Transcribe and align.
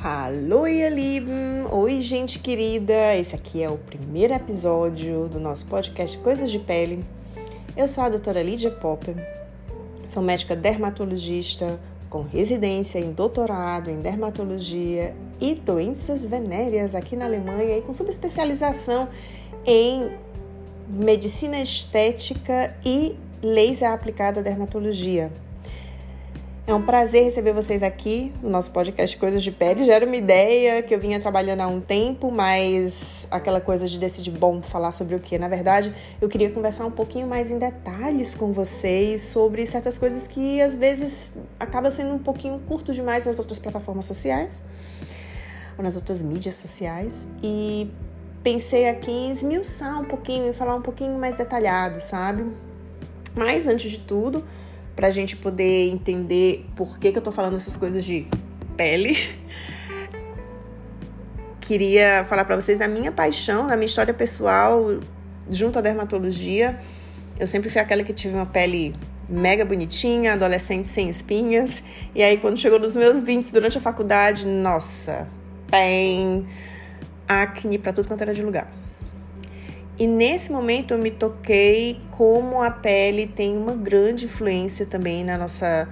Hallo, 0.00 0.64
ihr 0.68 0.88
Lieben! 0.90 1.66
Oi, 1.72 2.00
gente 2.00 2.38
querida! 2.38 3.16
Esse 3.16 3.34
aqui 3.34 3.64
é 3.64 3.68
o 3.68 3.76
primeiro 3.76 4.32
episódio 4.32 5.26
do 5.26 5.40
nosso 5.40 5.66
podcast 5.66 6.16
Coisas 6.18 6.52
de 6.52 6.60
Pele. 6.60 7.04
Eu 7.76 7.88
sou 7.88 8.04
a 8.04 8.08
doutora 8.08 8.40
Lídia 8.40 8.70
Popper, 8.70 9.16
sou 10.06 10.22
médica 10.22 10.54
dermatologista 10.54 11.80
com 12.08 12.22
residência 12.22 13.00
em 13.00 13.10
doutorado 13.10 13.90
em 13.90 14.00
dermatologia 14.00 15.16
e 15.40 15.56
doenças 15.56 16.24
venéreas 16.24 16.94
aqui 16.94 17.16
na 17.16 17.24
Alemanha 17.24 17.78
e 17.78 17.82
com 17.82 17.92
subespecialização 17.92 19.08
em 19.66 20.12
medicina 20.88 21.60
estética 21.60 22.72
e 22.86 23.16
laser 23.42 23.90
aplicada 23.90 24.38
à 24.38 24.42
dermatologia. 24.44 25.32
É 26.68 26.74
um 26.74 26.82
prazer 26.82 27.24
receber 27.24 27.54
vocês 27.54 27.82
aqui 27.82 28.30
no 28.42 28.50
nosso 28.50 28.70
podcast 28.72 29.16
Coisas 29.16 29.42
de 29.42 29.50
Pele. 29.50 29.86
Já 29.86 29.94
era 29.94 30.04
uma 30.04 30.16
ideia 30.16 30.82
que 30.82 30.94
eu 30.94 31.00
vinha 31.00 31.18
trabalhando 31.18 31.62
há 31.62 31.66
um 31.66 31.80
tempo, 31.80 32.30
mas 32.30 33.26
aquela 33.30 33.58
coisa 33.58 33.88
de 33.88 33.98
decidir, 33.98 34.30
bom, 34.32 34.60
falar 34.60 34.92
sobre 34.92 35.14
o 35.14 35.18
que? 35.18 35.38
Na 35.38 35.48
verdade, 35.48 35.94
eu 36.20 36.28
queria 36.28 36.50
conversar 36.50 36.84
um 36.84 36.90
pouquinho 36.90 37.26
mais 37.26 37.50
em 37.50 37.56
detalhes 37.56 38.34
com 38.34 38.52
vocês 38.52 39.22
sobre 39.22 39.64
certas 39.64 39.96
coisas 39.96 40.26
que 40.26 40.60
às 40.60 40.76
vezes 40.76 41.32
acaba 41.58 41.90
sendo 41.90 42.12
um 42.12 42.18
pouquinho 42.18 42.58
curto 42.68 42.92
demais 42.92 43.24
nas 43.24 43.38
outras 43.38 43.58
plataformas 43.58 44.04
sociais 44.04 44.62
ou 45.78 45.82
nas 45.82 45.96
outras 45.96 46.20
mídias 46.20 46.56
sociais. 46.56 47.26
E 47.42 47.90
pensei 48.42 48.90
aqui 48.90 49.10
em 49.10 49.30
esmiuçar 49.30 49.98
um 49.98 50.04
pouquinho 50.04 50.50
e 50.50 50.52
falar 50.52 50.74
um 50.74 50.82
pouquinho 50.82 51.18
mais 51.18 51.38
detalhado, 51.38 51.98
sabe? 52.02 52.44
Mas 53.34 53.66
antes 53.66 53.90
de 53.90 54.00
tudo, 54.00 54.44
para 54.98 55.06
a 55.06 55.10
gente 55.12 55.36
poder 55.36 55.88
entender 55.90 56.66
por 56.74 56.98
que, 56.98 57.12
que 57.12 57.18
eu 57.18 57.22
tô 57.22 57.30
falando 57.30 57.54
essas 57.54 57.76
coisas 57.76 58.04
de 58.04 58.26
pele. 58.76 59.16
Queria 61.62 62.24
falar 62.24 62.44
para 62.44 62.56
vocês 62.56 62.80
da 62.80 62.88
minha 62.88 63.12
paixão, 63.12 63.68
da 63.68 63.76
minha 63.76 63.86
história 63.86 64.12
pessoal 64.12 64.98
junto 65.48 65.78
à 65.78 65.82
dermatologia. 65.82 66.80
Eu 67.38 67.46
sempre 67.46 67.70
fui 67.70 67.80
aquela 67.80 68.02
que 68.02 68.12
tive 68.12 68.34
uma 68.34 68.46
pele 68.46 68.92
mega 69.28 69.64
bonitinha, 69.64 70.32
adolescente 70.32 70.88
sem 70.88 71.08
espinhas. 71.08 71.80
E 72.12 72.20
aí, 72.20 72.36
quando 72.38 72.56
chegou 72.56 72.80
nos 72.80 72.96
meus 72.96 73.20
20 73.20 73.52
durante 73.52 73.78
a 73.78 73.80
faculdade, 73.80 74.44
nossa, 74.44 75.28
bem, 75.70 76.44
acne 77.28 77.78
para 77.78 77.92
tudo 77.92 78.08
quanto 78.08 78.22
era 78.22 78.34
de 78.34 78.42
lugar. 78.42 78.68
E 79.98 80.06
nesse 80.06 80.52
momento 80.52 80.94
eu 80.94 80.98
me 80.98 81.10
toquei 81.10 82.00
como 82.12 82.62
a 82.62 82.70
pele 82.70 83.26
tem 83.26 83.56
uma 83.56 83.74
grande 83.74 84.26
influência 84.26 84.86
também 84.86 85.24
na 85.24 85.36
nossa 85.36 85.88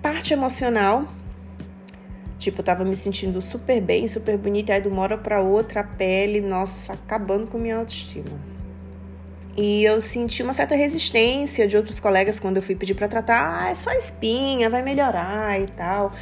parte 0.00 0.32
emocional. 0.32 1.06
Tipo, 2.38 2.60
eu 2.60 2.64
tava 2.64 2.84
me 2.84 2.96
sentindo 2.96 3.42
super 3.42 3.80
bem, 3.80 4.08
super 4.08 4.38
bonita, 4.38 4.72
aí 4.72 4.80
de 4.80 4.88
uma 4.88 5.02
hora 5.02 5.18
pra 5.18 5.42
outra 5.42 5.80
a 5.80 5.84
pele, 5.84 6.40
nossa, 6.40 6.94
acabando 6.94 7.46
com 7.46 7.58
minha 7.58 7.76
autoestima. 7.76 8.40
E 9.56 9.84
eu 9.84 10.00
senti 10.00 10.42
uma 10.42 10.52
certa 10.52 10.74
resistência 10.74 11.66
de 11.66 11.76
outros 11.76 11.98
colegas 11.98 12.38
quando 12.38 12.56
eu 12.58 12.62
fui 12.62 12.74
pedir 12.74 12.94
para 12.94 13.08
tratar, 13.08 13.64
ah, 13.64 13.70
é 13.70 13.74
só 13.74 13.90
espinha, 13.92 14.68
vai 14.68 14.82
melhorar 14.82 15.58
e 15.60 15.66
tal. 15.66 16.12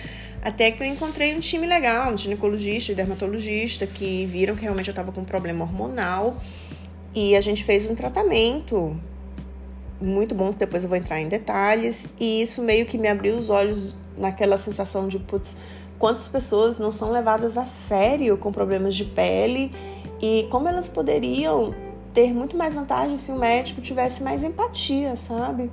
Até 0.45 0.71
que 0.71 0.83
eu 0.83 0.87
encontrei 0.87 1.35
um 1.35 1.41
time 1.41 1.67
legal, 1.67 2.13
um 2.13 2.19
ginecologista 2.19 2.93
e 2.93 2.95
dermatologista, 2.95 3.87
que 3.87 4.27
viram 4.27 4.55
que 4.55 4.63
realmente 4.63 4.89
eu 4.89 4.93
estava 4.93 5.11
com 5.11 5.23
um 5.23 5.25
problema 5.25 5.65
hormonal. 5.65 6.37
E 7.15 7.35
a 7.35 7.41
gente 7.41 7.65
fez 7.65 7.89
um 7.89 7.95
tratamento 7.95 8.95
muito 9.99 10.35
bom, 10.35 10.53
que 10.53 10.59
depois 10.59 10.83
eu 10.83 10.89
vou 10.89 10.99
entrar 10.99 11.19
em 11.19 11.29
detalhes. 11.29 12.07
E 12.21 12.43
isso 12.43 12.61
meio 12.61 12.85
que 12.85 12.99
me 12.99 13.09
abriu 13.09 13.35
os 13.35 13.49
olhos 13.49 13.97
naquela 14.19 14.59
sensação 14.59 15.09
de, 15.09 15.19
putz, 15.19 15.57
quantas 15.99 16.29
pessoas 16.29 16.79
não 16.79 16.93
são 16.93 17.11
levadas 17.11 17.57
a 17.57 17.65
sério 17.65 18.37
com 18.37 18.53
problemas 18.53 18.95
de 18.95 19.05
pele 19.07 19.73
e 20.21 20.47
como 20.51 20.69
elas 20.69 20.89
poderiam 20.91 21.75
ter 22.13 22.33
muito 22.35 22.57
mais 22.57 22.75
vantagem 22.75 23.17
se 23.17 23.33
o 23.33 23.39
médico 23.39 23.81
tivesse 23.81 24.23
mais 24.23 24.43
empatia, 24.43 25.17
sabe? 25.17 25.71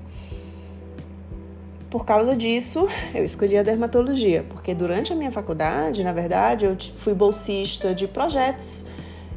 Por 1.91 2.05
causa 2.05 2.37
disso, 2.37 2.87
eu 3.13 3.25
escolhi 3.25 3.57
a 3.57 3.63
dermatologia, 3.63 4.45
porque 4.47 4.73
durante 4.73 5.11
a 5.11 5.15
minha 5.15 5.29
faculdade, 5.29 6.05
na 6.05 6.13
verdade, 6.13 6.63
eu 6.63 6.77
fui 6.95 7.13
bolsista 7.13 7.93
de 7.93 8.07
projetos 8.07 8.85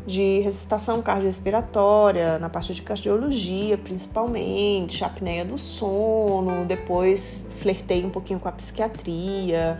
de 0.06 0.38
ressuscitação 0.38 1.02
cardiorrespiratória, 1.02 2.38
na 2.38 2.48
parte 2.48 2.72
de 2.72 2.80
cardiologia, 2.80 3.76
principalmente, 3.76 5.02
apneia 5.02 5.44
do 5.44 5.58
sono, 5.58 6.64
depois 6.64 7.44
flertei 7.58 8.04
um 8.04 8.10
pouquinho 8.10 8.38
com 8.38 8.48
a 8.48 8.52
psiquiatria, 8.52 9.76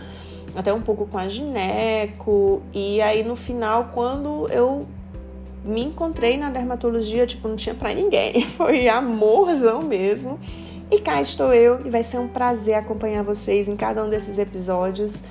até 0.56 0.72
um 0.72 0.82
pouco 0.82 1.06
com 1.06 1.16
a 1.16 1.28
gineco, 1.28 2.60
e 2.72 3.00
aí 3.00 3.22
no 3.22 3.36
final, 3.36 3.90
quando 3.94 4.48
eu 4.48 4.84
me 5.64 5.84
encontrei 5.84 6.36
na 6.36 6.50
dermatologia, 6.50 7.24
tipo, 7.24 7.46
não 7.46 7.54
tinha 7.54 7.74
para 7.74 7.94
ninguém, 7.94 8.44
foi 8.58 8.88
amorzão 8.88 9.80
mesmo. 9.80 10.40
E 10.94 11.00
cá 11.00 11.20
estou 11.20 11.52
eu 11.52 11.84
e 11.84 11.90
vai 11.90 12.04
ser 12.04 12.20
um 12.20 12.28
prazer 12.28 12.74
acompanhar 12.74 13.24
vocês 13.24 13.66
em 13.66 13.74
cada 13.74 14.04
um 14.04 14.08
desses 14.08 14.38
episódios 14.38 15.24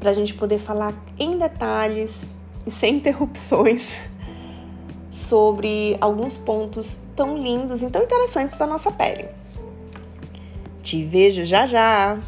para 0.00 0.10
a 0.10 0.12
gente 0.12 0.34
poder 0.34 0.58
falar 0.58 0.92
em 1.16 1.38
detalhes 1.38 2.26
e 2.66 2.70
sem 2.72 2.96
interrupções 2.98 4.00
sobre 5.08 5.96
alguns 6.00 6.36
pontos 6.36 6.98
tão 7.14 7.38
lindos 7.38 7.80
e 7.80 7.90
tão 7.90 8.02
interessantes 8.02 8.58
da 8.58 8.66
nossa 8.66 8.90
pele. 8.90 9.28
Te 10.82 11.04
vejo 11.04 11.44
já 11.44 11.64
já! 11.64 12.18